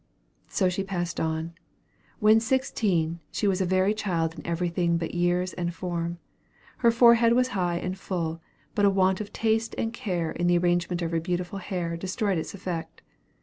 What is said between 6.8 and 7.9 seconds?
forehead was high